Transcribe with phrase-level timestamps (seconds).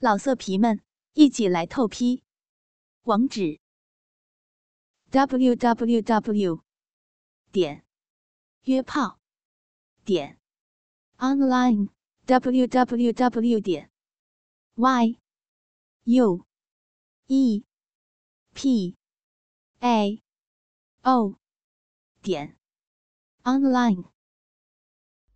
[0.00, 0.80] 老色皮们，
[1.14, 2.22] 一起来透批！
[3.02, 3.58] 网址
[5.10, 6.62] ：w w w
[7.50, 7.84] 点
[8.62, 9.18] 约炮
[10.04, 10.38] 点
[11.16, 11.88] online
[12.26, 13.90] w w w 点
[14.76, 15.18] y
[16.04, 16.46] u
[17.26, 17.64] e
[18.54, 18.96] p
[19.80, 20.22] a
[21.02, 21.40] o
[22.22, 22.56] 点
[23.42, 24.12] online。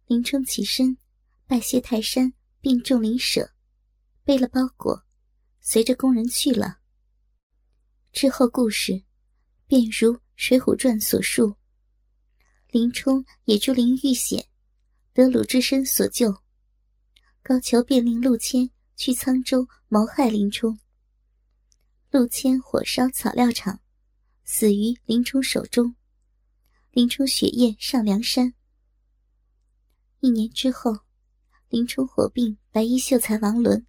[0.06, 0.98] 林冲起身，
[1.48, 3.52] 拜谢泰山，并众邻舍。
[4.24, 5.04] 背了包裹，
[5.60, 6.78] 随着工人去了。
[8.12, 9.02] 之后故事
[9.66, 11.56] 便如《水浒传》所述，
[12.68, 14.46] 林冲也竹林遇险，
[15.12, 16.32] 得鲁智深所救。
[17.42, 20.78] 高俅便令陆谦去沧州谋害林冲。
[22.10, 23.80] 陆谦火烧草料场，
[24.44, 25.96] 死于林冲手中。
[26.92, 28.54] 林冲血液上梁山。
[30.20, 30.92] 一年之后，
[31.68, 33.84] 林冲火并白衣秀才王伦。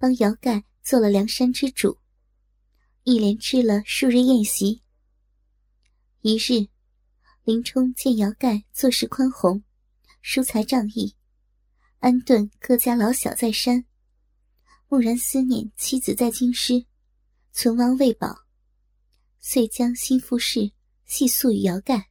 [0.00, 1.98] 帮姚盖做了梁山之主，
[3.02, 4.80] 一连吃了数日宴席。
[6.20, 6.68] 一日，
[7.42, 9.64] 林冲见姚盖做事宽宏，
[10.22, 11.16] 疏财仗义，
[11.98, 13.84] 安顿各家老小在山，
[14.88, 16.86] 蓦然思念妻子在京师，
[17.50, 18.44] 存亡未保，
[19.40, 20.70] 遂将心腹事
[21.06, 22.08] 细诉与姚盖。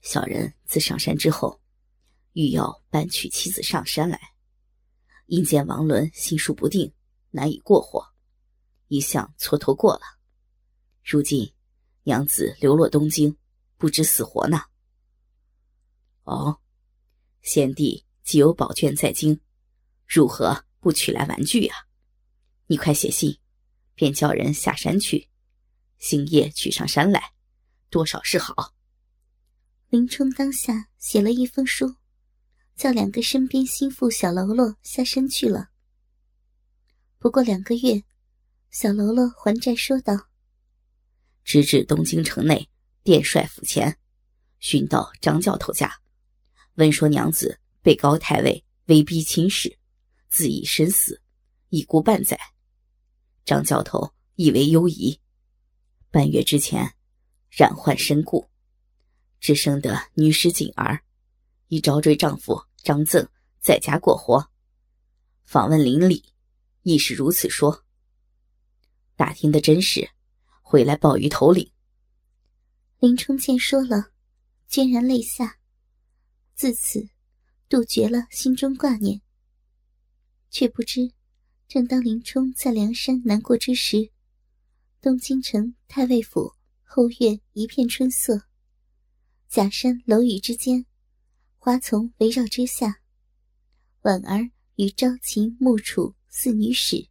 [0.00, 1.60] 小人自上山之后，
[2.32, 4.18] 欲要搬娶妻子上山来。
[5.30, 6.92] 因见王伦心术不定，
[7.30, 8.04] 难以过活，
[8.88, 10.00] 一向蹉跎过了。
[11.04, 11.54] 如今
[12.02, 13.36] 娘子流落东京，
[13.76, 14.60] 不知死活呢。
[16.24, 16.58] 哦，
[17.42, 19.40] 先帝既有宝卷在京，
[20.04, 21.76] 如何不取来玩具啊？
[22.66, 23.38] 你快写信，
[23.94, 25.28] 便叫人下山去，
[25.98, 27.34] 星夜取上山来，
[27.88, 28.74] 多少是好。
[29.90, 31.99] 林冲当下写了一封书。
[32.80, 35.68] 叫两个身边心腹小喽啰下山去了。
[37.18, 38.02] 不过两个月，
[38.70, 40.30] 小喽啰还债说道
[41.44, 42.70] ：“直至东京城内
[43.02, 43.98] 殿帅府前，
[44.60, 45.94] 寻到张教头家，
[46.76, 49.76] 闻说娘子被高太尉威逼亲事，
[50.30, 51.20] 自缢身死，
[51.68, 52.40] 已过半载。
[53.44, 55.20] 张教头以为忧疑，
[56.10, 56.94] 半月之前
[57.50, 58.48] 染患身故，
[59.38, 60.98] 只生得女尸锦儿，
[61.68, 63.28] 已招赘丈夫。”张赠
[63.60, 64.50] 在家过活，
[65.44, 66.32] 访问邻里，
[66.82, 67.84] 亦是如此说。
[69.16, 70.08] 打听的真实，
[70.62, 71.70] 回来报于头领。
[72.98, 74.12] 林冲见说了，
[74.68, 75.58] 潸然泪下，
[76.54, 77.08] 自此
[77.68, 79.20] 杜绝了心中挂念。
[80.50, 81.12] 却不知，
[81.68, 84.10] 正当林冲在梁山难过之时，
[85.00, 88.42] 东京城太尉府后院一片春色，
[89.48, 90.86] 假山楼宇之间。
[91.62, 93.02] 花丛围绕之下，
[94.00, 97.06] 婉儿与朝秦暮楚四女使，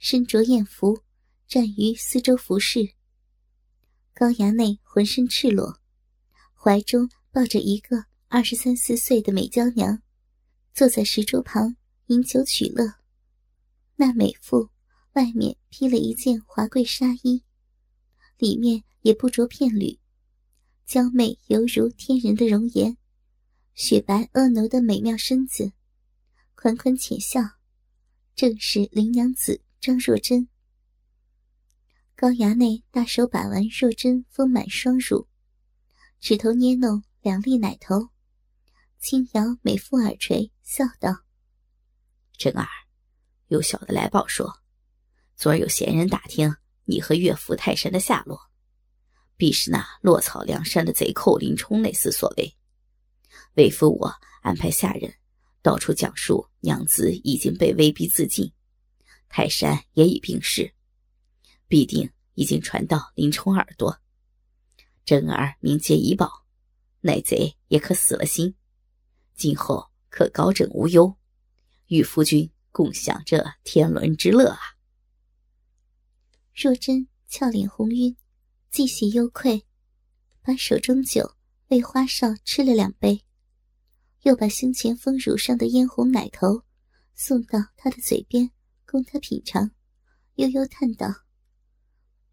[0.00, 1.04] 身着艳服，
[1.46, 2.94] 站于四周服侍。
[4.12, 5.78] 高衙内浑身赤裸，
[6.52, 10.02] 怀中抱着一个二十三四岁的美娇娘，
[10.74, 11.76] 坐在石桌旁
[12.06, 12.94] 饮酒取乐。
[13.94, 14.68] 那美妇
[15.12, 17.44] 外面披了一件华贵纱衣，
[18.36, 19.96] 里面也不着片缕，
[20.84, 22.98] 娇媚犹如天人的容颜。
[23.78, 25.74] 雪白婀娜的美妙身子，
[26.54, 27.42] 款款浅笑，
[28.34, 30.48] 正是林娘子张若珍。
[32.14, 35.28] 高衙内大手把玩若珍丰满双乳，
[36.20, 38.08] 指头捏弄两粒奶头，
[38.98, 41.24] 轻摇美妇耳垂，笑道
[42.38, 42.66] ：“珍儿，
[43.48, 44.50] 有小的来报说，
[45.36, 46.56] 昨儿有闲人打听
[46.86, 48.40] 你和岳父泰山的下落，
[49.36, 52.50] 必是那落草梁山的贼寇林冲那厮所为。”
[53.56, 54.12] 为夫我
[54.42, 55.14] 安排下人
[55.62, 58.52] 到处讲述，娘子已经被威逼自尽，
[59.30, 60.74] 泰山也已病逝，
[61.66, 63.98] 必定已经传到林冲耳朵。
[65.06, 66.44] 真儿明接已保，
[67.00, 68.54] 那贼也可死了心，
[69.34, 71.16] 今后可高枕无忧，
[71.86, 74.58] 与夫君共享这天伦之乐啊！
[76.54, 78.16] 若真俏脸红晕，
[78.70, 79.64] 既喜又愧，
[80.42, 81.36] 把手中酒
[81.68, 83.25] 为花少吃了两杯。
[84.26, 86.64] 又把胸前丰乳上的嫣红奶头
[87.14, 88.50] 送到他的嘴边，
[88.84, 89.70] 供他品尝，
[90.34, 91.06] 悠悠叹道：“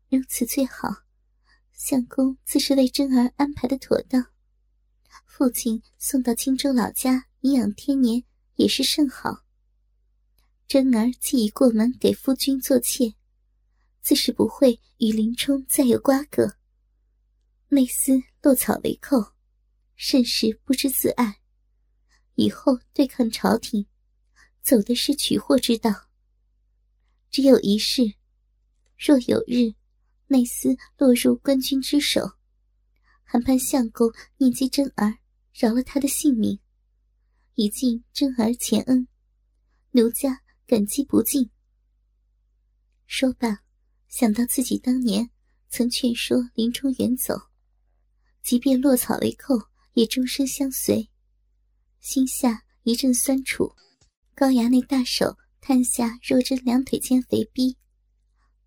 [0.10, 0.90] 如此最好，
[1.72, 4.26] 相公自是为贞儿安排的妥当。
[5.28, 8.24] 父亲送到青州老家颐养天年，
[8.56, 9.44] 也是甚好。
[10.68, 13.14] 贞儿既已过门给夫君做妾，
[14.02, 16.58] 自是不会与林冲再有瓜葛。
[17.70, 19.34] 内厮落草为寇，
[19.96, 21.38] 甚是不知自爱。”
[22.36, 23.86] 以后对抗朝廷，
[24.62, 26.10] 走的是取货之道，
[27.30, 28.16] 只有一事：
[28.98, 29.74] 若有日
[30.28, 32.34] 内司落入官军之手，
[33.24, 35.20] 还盼相公念及真儿，
[35.54, 36.60] 饶了他的性命，
[37.56, 39.08] 以尽真儿前恩，
[39.92, 41.50] 奴家感激不尽。
[43.06, 43.64] 说罢，
[44.08, 45.30] 想到自己当年
[45.70, 47.50] 曾劝说林冲远走，
[48.42, 49.56] 即便落草为寇，
[49.94, 51.10] 也终身相随，
[52.04, 53.74] 心下一阵酸楚。
[54.36, 57.78] 高衙内大手探下若真两腿间肥逼，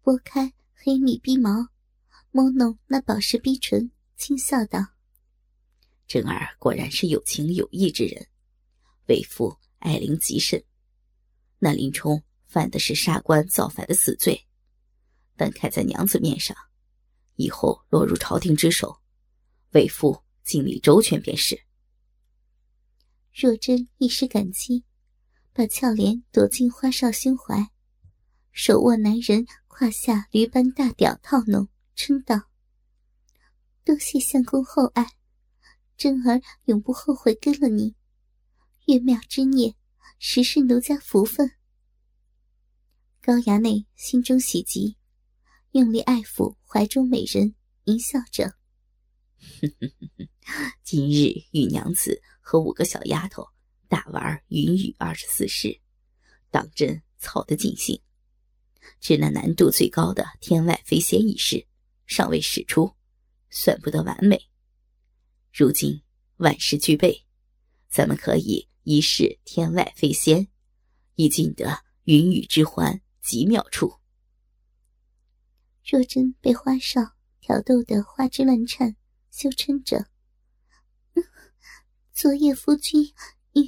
[0.00, 1.68] 拨开黑密逼毛，
[2.30, 4.80] 摸弄那宝石逼唇，轻笑道
[6.08, 8.26] ：“真儿果然是有情有义之人，
[9.08, 10.64] 为父爱玲极甚。
[11.60, 14.46] 那林冲。”犯的是杀官造反的死罪，
[15.36, 16.56] 但看在娘子面上，
[17.34, 18.96] 以后落入朝廷之手，
[19.72, 21.60] 为父尽力周全便是。
[23.38, 24.82] 若真一时感激，
[25.52, 27.70] 把俏脸躲进花少胸怀，
[28.50, 32.48] 手握男人胯下驴般大屌套弄，嗔道
[33.84, 35.06] ：“多谢相公厚爱，
[35.98, 37.94] 真儿永不后悔跟了你。
[38.86, 39.76] 月庙之孽，
[40.18, 41.52] 实是奴家福分。”
[43.20, 44.96] 高衙内心中喜极，
[45.72, 47.54] 用力爱抚怀中美人，
[47.84, 48.56] 淫笑着：
[50.82, 53.44] “今日玉娘子和五个小丫头
[53.88, 55.80] 大玩云雨二十四式，
[56.48, 58.00] 当真操得尽兴。
[59.00, 61.66] 只那难度最高的天外飞仙一式
[62.06, 62.94] 尚未使出，
[63.50, 64.40] 算不得完美。
[65.52, 66.00] 如今
[66.36, 67.26] 万事俱备，
[67.88, 70.46] 咱们可以一试天外飞仙，
[71.16, 73.92] 以尽得云雨之欢。”极妙处。
[75.84, 77.00] 若真被花少
[77.40, 78.94] 挑逗得花枝乱颤，
[79.32, 80.06] 羞嗔着
[82.16, 83.12] ：“昨夜夫君
[83.52, 83.60] 与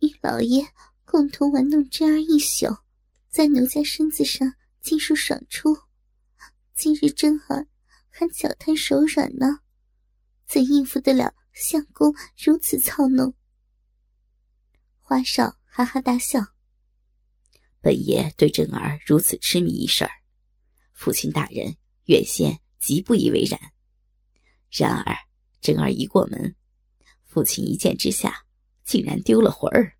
[0.00, 0.68] 与老爷
[1.06, 2.76] 共同玩弄真儿一宿，
[3.30, 5.74] 在奴家身子上尽数爽出。
[6.74, 7.66] 今日真儿
[8.10, 9.60] 还脚瘫手软呢，
[10.46, 13.32] 怎应付得了相公如此操弄？”
[15.00, 16.38] 花少哈哈大笑。
[17.80, 20.10] 本爷对真儿如此痴迷一事儿，
[20.92, 23.58] 父亲大人原先极不以为然。
[24.70, 25.16] 然而
[25.62, 26.54] 真儿一过门，
[27.30, 28.44] 父亲一见之下，
[28.82, 29.96] 竟然丢了魂儿。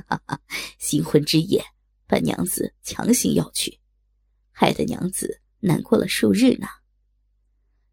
[0.80, 1.62] 新婚之夜，
[2.06, 3.78] 把娘子强行要去，
[4.50, 6.66] 害得娘子难过了数日呢。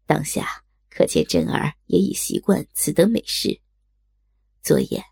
[0.06, 3.60] 当下可见真儿也已习惯此等美事。
[4.62, 5.04] 昨夜，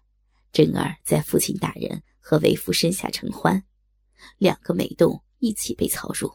[0.52, 3.62] 真儿在父亲大人和为夫身下承欢。
[4.38, 6.32] 两个美动一起被操入，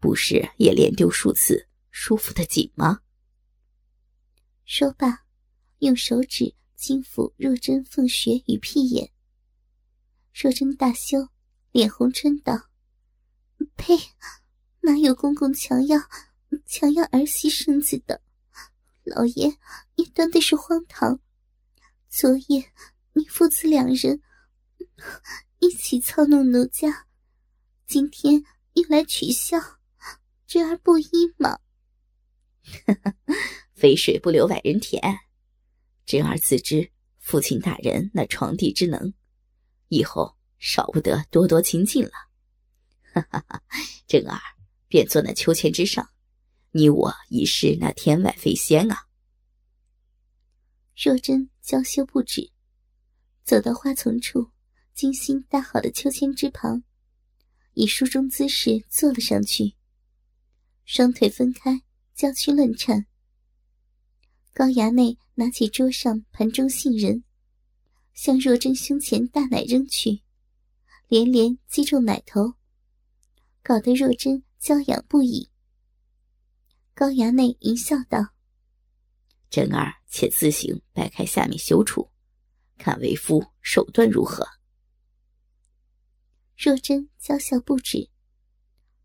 [0.00, 3.02] 不是也连丢数次，舒服的紧吗？
[4.64, 5.24] 说罢，
[5.80, 9.12] 用手指轻抚若真凤穴与屁眼。
[10.32, 11.28] 若真大羞，
[11.72, 12.68] 脸红嗔道
[13.76, 13.98] ：“呸！
[14.80, 15.98] 哪有公公强要
[16.64, 18.22] 强要儿媳身子的？
[19.02, 19.58] 老爷，
[19.96, 21.20] 你端的是荒唐！
[22.08, 22.72] 昨夜
[23.12, 24.22] 你父子两人。”
[25.60, 27.06] 一起操弄奴家，
[27.86, 28.42] 今天
[28.74, 29.58] 又来取笑，
[30.46, 31.58] 侄儿不依吗？
[33.74, 35.02] 肥水不流外人田，
[36.06, 39.12] 真儿自知父亲大人那床地之能，
[39.88, 42.12] 以后少不得多多亲近了。
[43.12, 43.62] 哈哈哈，
[44.06, 44.40] 真儿
[44.88, 46.08] 便坐那秋千之上，
[46.70, 49.06] 你我已是那天外飞仙啊！
[50.96, 52.50] 若真娇羞不止，
[53.44, 54.50] 走到花丛处。
[54.92, 56.82] 精心搭好的秋千之旁，
[57.72, 59.76] 以书中姿势坐了上去，
[60.84, 61.80] 双腿分开，
[62.14, 63.06] 娇躯乱颤。
[64.52, 67.24] 高衙内拿起桌上盘中杏仁，
[68.12, 70.20] 向若真胸前大奶扔去，
[71.08, 72.56] 连连击中奶头，
[73.62, 75.48] 搞得若真娇痒不已。
[76.92, 78.34] 高衙内一笑道
[79.48, 82.10] ：“真儿，且自行掰开下面羞处，
[82.76, 84.46] 看为夫手段如何。”
[86.54, 88.10] 若真娇笑不止，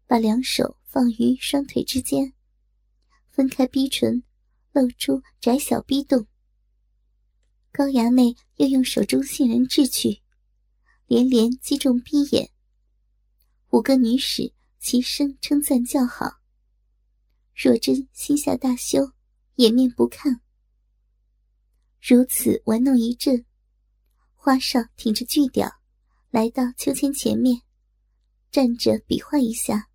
[0.06, 2.34] 把两手放于双腿之间，
[3.30, 4.22] 分开逼唇，
[4.76, 6.28] 露出窄小逼洞。
[7.72, 10.22] 高衙内又用手中杏仁掷去，
[11.08, 12.52] 连连击中逼眼。
[13.70, 16.42] 五个女使齐声称赞叫好。
[17.56, 19.14] 若真心下大羞，
[19.56, 20.42] 掩面不看。
[22.02, 23.46] 如此玩弄一阵，
[24.36, 25.72] 花少挺着巨屌。
[26.32, 27.62] 来到秋千前面，
[28.52, 29.88] 站着比划一下，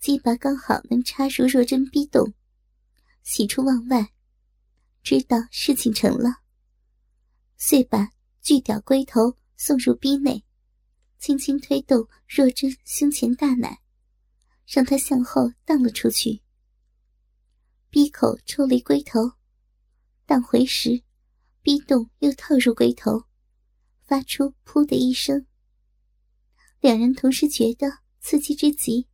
[0.00, 2.32] 鸡巴刚好能插入若真逼洞，
[3.24, 4.12] 喜出望外，
[5.02, 6.42] 知道事情成了，
[7.56, 8.12] 遂把
[8.42, 10.44] 巨屌龟头送入逼内，
[11.18, 13.80] 轻轻推动若真胸前大奶，
[14.66, 16.42] 让她向后荡了出去。
[17.88, 19.32] 逼口抽离龟头，
[20.26, 21.02] 荡回时，
[21.62, 23.24] 逼洞又套入龟头，
[24.02, 25.46] 发出“噗”的一声。
[26.80, 29.08] 两人同时觉得刺激之极，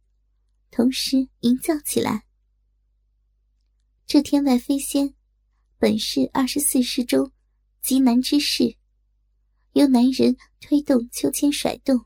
[0.72, 2.26] 同时吟叫起来。
[4.12, 5.14] 这天外飞仙，
[5.78, 7.30] 本是二十四式中
[7.80, 8.74] 极难之事，
[9.74, 12.04] 由男人推动秋千甩动，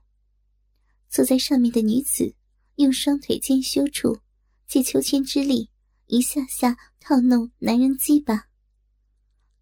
[1.08, 2.34] 坐在上面的女子
[2.74, 4.18] 用双腿间修处，
[4.66, 5.70] 借秋千之力
[6.04, 8.50] 一下下套弄男人鸡巴，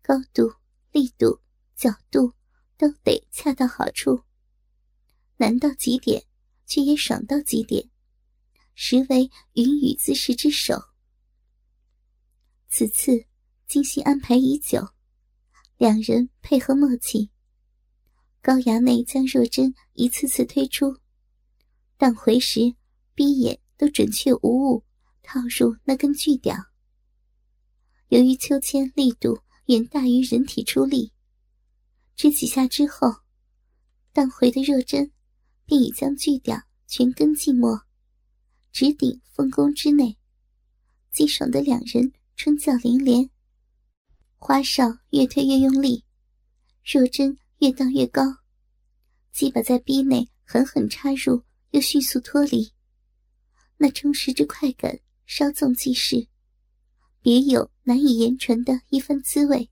[0.03, 0.53] 高度、
[0.91, 1.41] 力度、
[1.77, 2.33] 角度
[2.77, 4.25] 都得恰到好处。
[5.37, 6.25] 难到极点，
[6.67, 7.89] 却也爽到极点，
[8.75, 10.92] 实为云雨姿势之首。
[12.75, 13.27] 此次
[13.69, 14.81] 精心安排已久，
[15.77, 17.31] 两人配合默契。
[18.41, 20.97] 高衙内将若真一次次推出，
[21.99, 22.75] 但回时
[23.15, 24.85] 闭眼都准确无误
[25.23, 26.57] 套入那根巨屌。
[28.09, 31.13] 由于秋千力度远大于人体出力，
[32.17, 33.17] 只几下之后，
[34.15, 35.13] 但回的若真。
[35.67, 37.83] 便已将锯掉，全根寂寞，
[38.73, 40.19] 直顶凤宫之内。
[41.13, 43.31] 激爽的两人春叫连连。
[44.37, 46.05] 花哨越推越用力，
[46.85, 48.23] 若真越荡越高，
[49.33, 52.73] 鸡巴在逼内狠狠插入，又迅速脱离。
[53.77, 56.29] 那充实之快感，稍纵即逝，
[57.21, 59.71] 别有难以言传的一番滋味。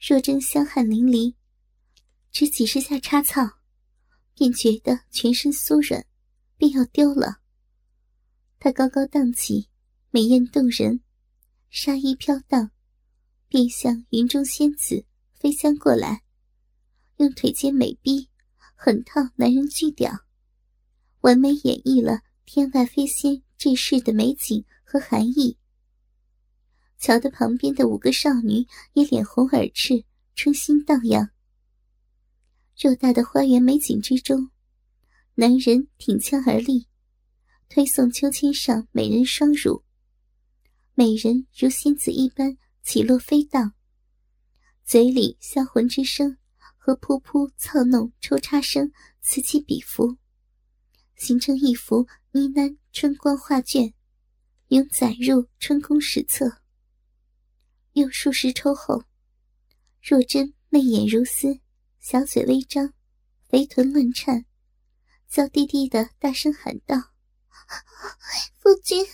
[0.00, 1.34] 若真香汗淋漓，
[2.32, 3.42] 只几十下插草。
[4.32, 6.02] 便觉得全身酥软，
[6.56, 7.42] 便要丢了。
[8.58, 9.68] 他高高荡起，
[10.10, 11.02] 美艳动人，
[11.72, 12.72] 纱衣飘荡，
[13.46, 16.24] 便像云中仙子飞将过来，
[17.18, 18.28] 用腿尖美逼
[18.74, 20.12] 狠套男人巨屌，
[21.20, 25.56] 完美演绎了天外飞仙这世的美景和含义。
[26.98, 31.30] 瞧得旁边的五个少女也脸红耳赤，春心荡漾。
[32.76, 34.50] 偌大的花园美景之中，
[35.36, 36.88] 男人挺枪而立，
[37.68, 39.84] 推送秋千上美人双乳。
[41.00, 43.72] 美人如仙子一般起落飞荡，
[44.84, 46.36] 嘴里销魂之声
[46.76, 48.92] 和噗噗操弄抽插声
[49.22, 50.18] 此起彼伏，
[51.16, 53.94] 形成一幅呢喃春光画卷，
[54.68, 56.60] 永载入春宫史册。
[57.92, 59.02] 又数十抽后，
[60.02, 61.58] 若真媚眼如丝。
[61.98, 62.92] 小嘴微张，
[63.48, 64.44] 肥臀乱颤，
[65.30, 66.96] 娇滴滴的大声喊道
[68.70, 69.04] ：“夫君，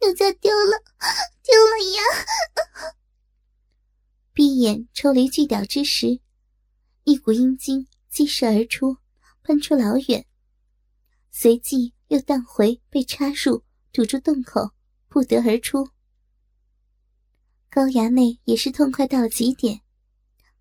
[0.00, 0.80] 奴家丢了，
[1.42, 2.02] 丢了呀！”
[4.32, 6.20] 闭眼抽离巨屌之时，
[7.02, 8.98] 一股阴精激射而出，
[9.42, 10.24] 喷出老远，
[11.32, 14.70] 随即又荡回，被插入，堵住洞口，
[15.08, 15.88] 不得而出。
[17.68, 19.80] 高衙内也是痛快到了极点，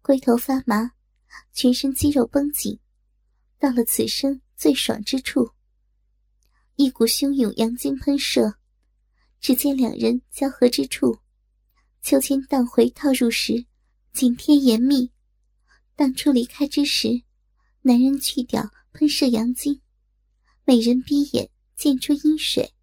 [0.02, 0.94] 龟头发麻。
[1.54, 2.80] 全身肌肉绷紧，
[3.60, 5.52] 到了此生最爽之处，
[6.76, 8.56] 一股汹涌阳精喷射。
[9.40, 11.20] 只见两人交合之处，
[12.02, 13.66] 秋千荡回套入时，
[14.12, 15.12] 紧贴严密；
[15.96, 17.22] 荡出离开之时，
[17.82, 19.82] 男人去掉喷射阳精，
[20.64, 22.74] 美人闭眼溅出阴水，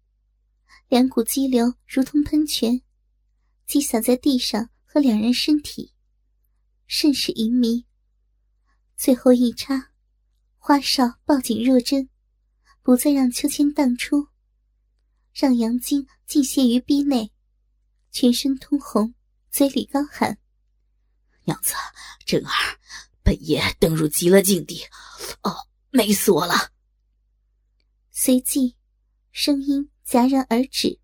[0.87, 2.81] 两股激流如同喷泉，
[3.67, 5.91] 击洒在地上和两人身体，
[6.87, 7.85] 甚是淫迷。
[8.95, 9.91] 最后一插，
[10.57, 12.07] 花少抱紧若真，
[12.83, 14.27] 不再让秋千荡出，
[15.33, 17.31] 让杨晶尽泄于逼内，
[18.11, 19.15] 全身通红，
[19.49, 20.37] 嘴里高喊
[21.45, 21.73] ：“娘子，
[22.25, 22.51] 真儿，
[23.23, 24.83] 本爷登入极乐境地，
[25.43, 25.55] 哦，
[25.91, 26.73] 美死我了。”
[28.11, 28.75] 随即，
[29.31, 30.99] 声音戛然而止。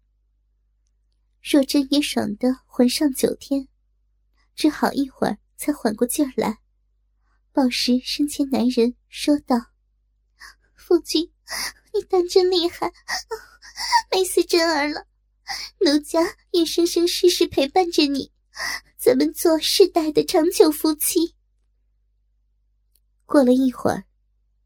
[1.41, 3.69] 若真也爽得魂上九天，
[4.53, 6.59] 只好一会儿才缓过劲儿来。
[7.53, 9.55] 抱实身前男人说道
[10.75, 11.31] ：“夫君，
[11.93, 12.91] 你当真厉害，
[14.11, 15.07] 美死真儿了。
[15.79, 16.19] 奴家
[16.51, 18.31] 愿生生世世陪伴着你，
[18.97, 21.35] 咱们做世代的长久夫妻。”
[23.25, 24.05] 过了一会儿，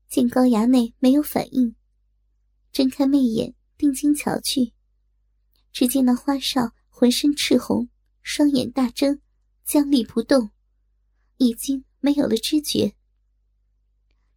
[0.09, 1.75] 见高衙内没有反应，
[2.71, 4.73] 睁开媚眼定睛瞧去，
[5.71, 7.89] 只见那花少浑身赤红，
[8.21, 9.19] 双眼大睁，
[9.65, 10.51] 僵立不动，
[11.37, 11.83] 已经。
[12.05, 12.97] 没有了知觉，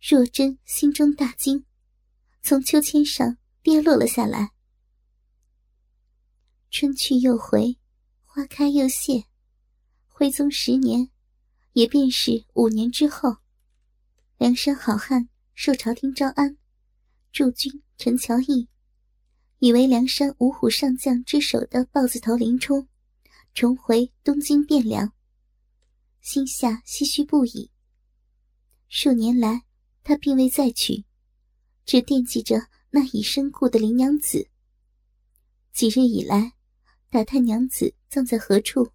[0.00, 1.66] 若真心中大惊，
[2.48, 4.52] 从秋千上跌落了下来。
[6.70, 7.76] 春去又回，
[8.22, 9.24] 花开又谢，
[10.06, 11.10] 徽宗十年，
[11.72, 13.38] 也便是五年之后，
[14.38, 16.56] 梁山好汉受朝廷招安，
[17.32, 18.68] 驻军陈乔义，
[19.58, 22.86] 以为梁山五虎上将之首的豹子头林冲
[23.54, 25.12] 重回东京汴梁，
[26.20, 27.72] 心下唏嘘不已。
[28.86, 29.64] 数年来，
[30.04, 31.04] 他并未再娶，
[31.86, 34.50] 只惦记着那已身故的林娘子。
[35.72, 36.54] 几日以来，
[37.10, 38.90] 打探娘子葬在何处，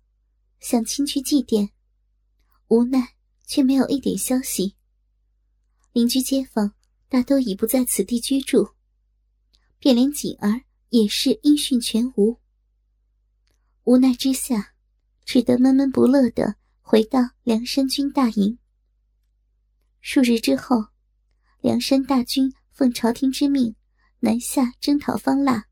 [0.60, 1.70] 想亲去祭奠，
[2.68, 3.16] 无奈
[3.48, 4.76] 却没有一点消息。
[5.94, 6.74] 邻居街坊
[7.08, 8.74] 大都已不在此地居住，
[9.80, 12.38] 便连锦儿也是音讯全无。
[13.84, 14.74] 无奈之下，
[15.24, 18.58] 只得闷闷不乐的回到梁山军大营。
[20.02, 20.88] 数日之后，
[21.62, 23.76] 梁山大军奉朝廷之命
[24.22, 25.68] 南下征讨方腊。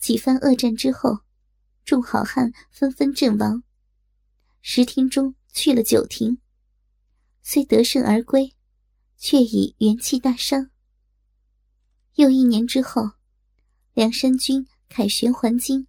[0.00, 1.20] 几番恶战之后，
[1.84, 3.62] 众好汉纷纷阵亡，
[4.60, 6.38] 十亭中去了九亭，
[7.42, 8.56] 虽得胜而归，
[9.18, 10.72] 却已元气大伤。
[12.16, 13.12] 又一年之后，
[13.94, 15.86] 梁山军凯旋还京，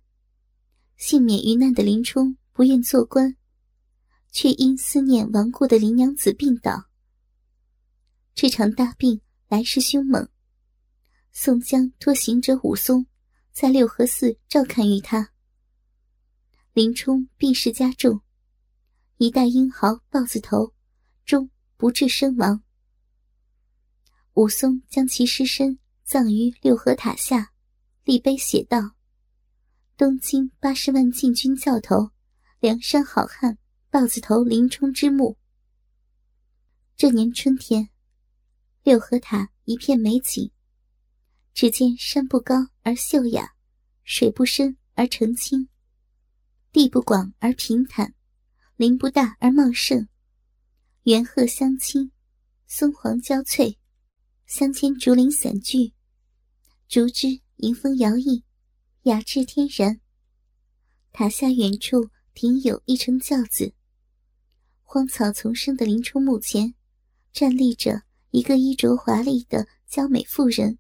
[0.98, 3.36] 幸免于难的林冲不愿做官，
[4.32, 6.86] 却因思念亡故的林娘子病倒。
[8.36, 9.20] 这场大病
[9.52, 10.30] 来势凶猛，
[11.34, 13.06] 宋江托行者武松。
[13.52, 15.34] 在六合寺照看于他。
[16.72, 18.22] 林冲病势加重，
[19.18, 20.74] 一代英豪豹子头
[21.26, 22.64] 终不治身亡。
[24.36, 27.52] 武松将其尸身葬于六合塔下，
[28.06, 28.96] 立碑写道
[29.98, 32.12] ：“东京八十万禁军教头，
[32.62, 33.58] 梁山好汉
[33.90, 35.38] 豹子头林冲之墓。”
[36.96, 37.90] 这年春天，
[38.84, 40.52] 六合塔一片美景。
[41.54, 43.54] 只见山不高而秀雅，
[44.04, 45.68] 水不深而澄清，
[46.72, 48.16] 地不广而平坦，
[48.78, 50.08] 林不大而茂盛，
[51.04, 52.12] 猿鹤相亲，
[52.68, 53.78] 松黄交翠，
[54.48, 55.94] 乡间竹林散聚，
[56.88, 58.44] 竹枝迎风摇曳，
[59.04, 60.00] 雅致天然。
[61.12, 63.74] 塔下远处停有一乘轿子，
[64.82, 66.74] 荒草丛生的林冲墓前，
[67.34, 70.78] 站立着一个衣着华丽的娇美妇人。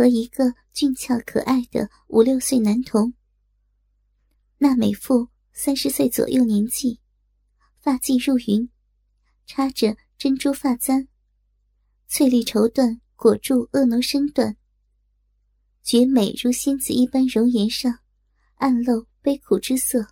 [0.00, 3.12] 和一个俊俏可爱的五六岁男童。
[4.56, 7.00] 那美妇三十岁左右年纪，
[7.80, 8.70] 发髻入云，
[9.44, 11.06] 插着珍珠发簪，
[12.08, 14.56] 翠绿绸缎裹住婀娜身段，
[15.82, 17.98] 绝美如仙子一般容颜上，
[18.54, 20.06] 暗露悲苦之色。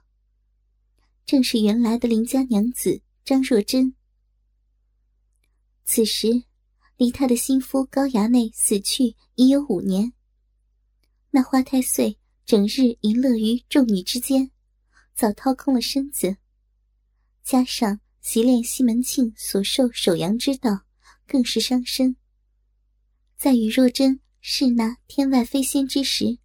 [1.24, 3.94] 正是原来的邻家娘子张若珍。
[5.88, 6.44] 此时。
[6.98, 10.12] 离他的心夫高衙内死去已有五年。
[11.30, 14.50] 那花太岁整日淫乐于众女之间，
[15.14, 16.38] 早掏空了身子，
[17.44, 20.80] 加上习练西门庆所授守阳之道，
[21.24, 22.16] 更是伤身。
[23.36, 26.36] 在与若真试那天外飞仙之时，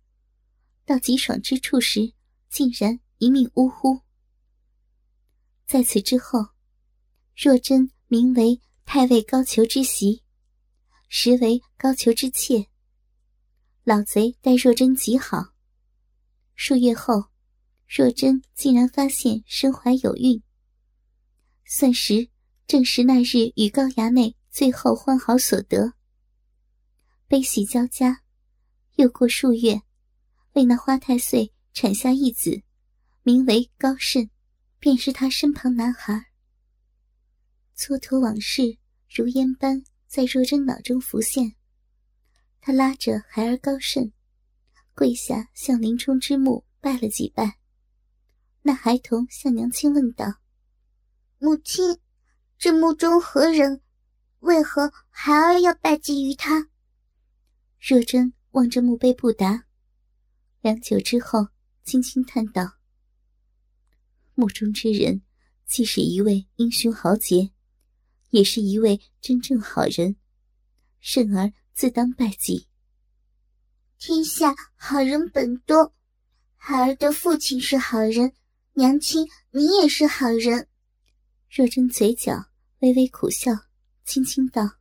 [0.86, 2.14] 到极爽之处时，
[2.48, 4.02] 竟然一命呜呼。
[5.66, 6.50] 在此之后，
[7.36, 10.22] 若真名为太尉高俅之媳。
[11.16, 12.68] 实为高俅之妾。
[13.84, 15.54] 老贼待若真极好。
[16.56, 17.26] 数月后，
[17.88, 20.42] 若真竟然发现身怀有孕。
[21.66, 22.30] 算时
[22.66, 25.94] 正是那日与高衙内最后欢好所得。
[27.28, 28.24] 悲喜交加，
[28.96, 29.82] 又过数月，
[30.54, 32.64] 为那花太岁产下一子，
[33.22, 34.30] 名为高慎，
[34.80, 36.33] 便是他身旁男孩。
[37.78, 38.78] 蹉跎往事
[39.10, 39.84] 如烟般。
[40.08, 41.56] 在若真脑中浮现，
[42.62, 44.12] 他拉着孩儿高盛，
[44.94, 47.58] 跪下向林冲之墓拜了几拜。
[48.62, 50.36] 那孩童向娘亲问道
[51.42, 51.98] ：“母亲，
[52.60, 53.82] 这墓中何人？
[54.42, 56.70] 为何孩儿要拜祭于他？”
[57.82, 59.66] 若真望着墓碑不答，
[60.62, 61.48] 良久之后，
[61.84, 62.78] 轻轻叹道
[64.36, 65.24] ：“墓中之人，
[65.66, 67.50] 既是一位英雄豪杰。”
[68.34, 70.16] 也是一位真正好人，
[71.00, 72.68] 慎儿自当拜祭。
[74.00, 75.94] 天下好人本多，
[76.56, 78.34] 孩儿的父亲是好人，
[78.72, 80.68] 娘亲你也是好人。
[81.48, 83.52] 若真嘴角微微苦笑，
[84.04, 84.80] 轻轻道：“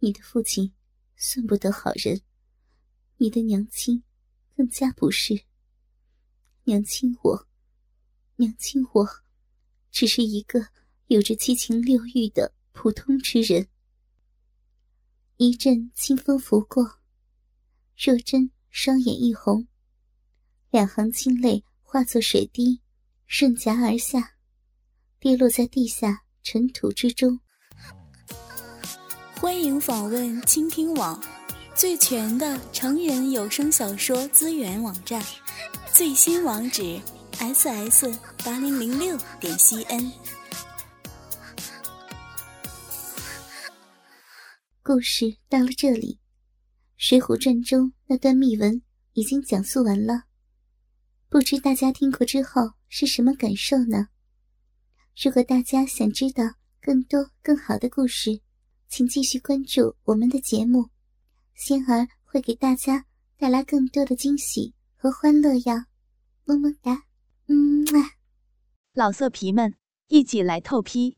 [0.00, 0.74] 你的父亲
[1.14, 2.20] 算不得好人，
[3.18, 4.02] 你的娘亲
[4.56, 5.44] 更加不是。
[6.64, 7.46] 娘亲我，
[8.34, 9.08] 娘亲我，
[9.92, 10.66] 只是一个。”
[11.08, 13.68] 有着七情六欲的普通之人。
[15.36, 16.98] 一阵清风拂过，
[17.96, 19.66] 若真双眼一红，
[20.70, 22.80] 两行清泪化作水滴，
[23.26, 24.36] 顺颊而下，
[25.18, 27.40] 跌落在地下尘土之中。
[29.40, 31.22] 欢迎访问倾听网，
[31.74, 35.22] 最全的成人有声小说资源网站，
[35.92, 36.98] 最新网址
[37.32, 40.10] ：ss 八零零六点 cn。
[44.86, 46.16] 故事到了这里，
[46.98, 48.82] 《水浒传》中那段秘闻
[49.14, 50.24] 已经讲述完了，
[51.30, 54.08] 不知大家听过之后是什么感受呢？
[55.16, 56.44] 如果大家想知道
[56.82, 58.42] 更多更好的故事，
[58.86, 60.90] 请继续关注我们的节目，
[61.54, 63.06] 仙儿会给大家
[63.38, 65.86] 带来更多的惊喜和欢乐呀！
[66.44, 67.04] 么么哒，
[67.46, 68.18] 嗯啊，
[68.92, 69.74] 老色皮们
[70.08, 71.16] 一起来透批，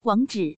[0.00, 0.57] 网址